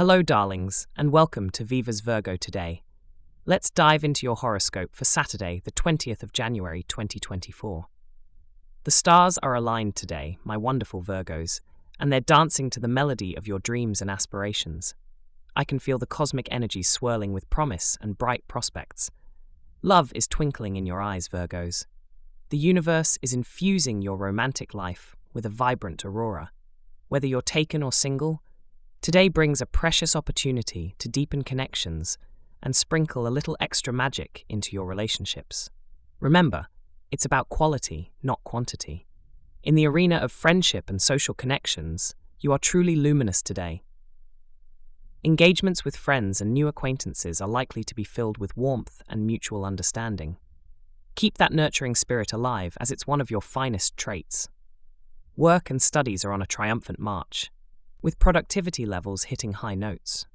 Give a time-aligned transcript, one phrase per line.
[0.00, 2.84] Hello, darlings, and welcome to Viva's Virgo today.
[3.44, 7.84] Let's dive into your horoscope for Saturday, the 20th of January 2024.
[8.84, 11.60] The stars are aligned today, my wonderful Virgos,
[11.98, 14.94] and they're dancing to the melody of your dreams and aspirations.
[15.54, 19.10] I can feel the cosmic energy swirling with promise and bright prospects.
[19.82, 21.84] Love is twinkling in your eyes, Virgos.
[22.48, 26.52] The universe is infusing your romantic life with a vibrant aurora.
[27.08, 28.42] Whether you're taken or single,
[29.10, 32.16] today brings a precious opportunity to deepen connections
[32.62, 35.68] and sprinkle a little extra magic into your relationships.
[36.20, 36.68] Remember,
[37.10, 39.08] it's about quality, not quantity.
[39.64, 43.82] In the arena of friendship and social connections, you are truly luminous today.
[45.24, 49.64] Engagements with friends and new acquaintances are likely to be filled with warmth and mutual
[49.64, 50.36] understanding.
[51.16, 54.48] Keep that nurturing spirit alive as it's one of your finest traits.
[55.34, 57.50] Work and studies are on a triumphant march,
[58.02, 60.26] with productivity levels hitting high notes.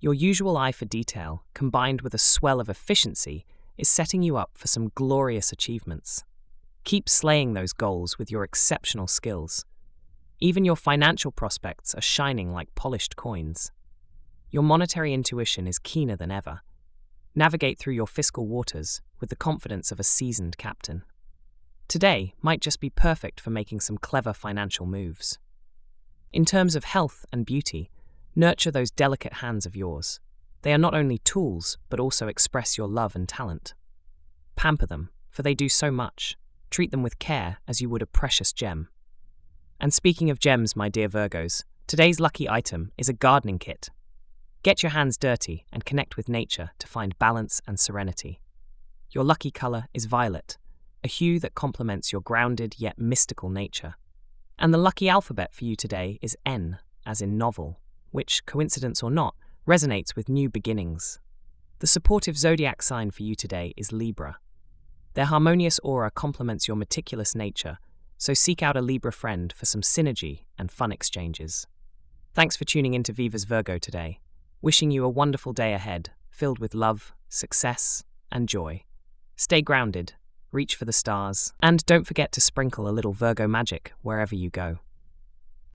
[0.00, 3.46] Your usual eye for detail, combined with a swell of efficiency,
[3.76, 6.24] is setting you up for some glorious achievements.
[6.84, 9.64] Keep slaying those goals with your exceptional skills.
[10.40, 13.72] Even your financial prospects are shining like polished coins.
[14.50, 16.60] Your monetary intuition is keener than ever.
[17.34, 21.02] Navigate through your fiscal waters with the confidence of a seasoned captain.
[21.88, 25.38] Today might just be perfect for making some clever financial moves.
[26.34, 27.92] In terms of health and beauty,
[28.34, 30.18] nurture those delicate hands of yours.
[30.62, 33.72] They are not only tools, but also express your love and talent.
[34.56, 36.36] Pamper them, for they do so much.
[36.70, 38.88] Treat them with care as you would a precious gem.
[39.78, 43.90] And speaking of gems, my dear Virgos, today's lucky item is a gardening kit.
[44.64, 48.40] Get your hands dirty and connect with nature to find balance and serenity.
[49.12, 50.58] Your lucky colour is violet,
[51.04, 53.94] a hue that complements your grounded yet mystical nature.
[54.58, 59.10] And the lucky alphabet for you today is N, as in novel, which, coincidence or
[59.10, 59.34] not,
[59.66, 61.18] resonates with new beginnings.
[61.80, 64.38] The supportive zodiac sign for you today is Libra.
[65.14, 67.78] Their harmonious aura complements your meticulous nature,
[68.16, 71.66] so seek out a Libra friend for some synergy and fun exchanges.
[72.32, 74.20] Thanks for tuning in to Viva's Virgo today.
[74.62, 78.02] Wishing you a wonderful day ahead, filled with love, success,
[78.32, 78.82] and joy.
[79.36, 80.14] Stay grounded,
[80.54, 84.50] reach for the stars, and don't forget to sprinkle a little Virgo magic wherever you
[84.50, 84.78] go.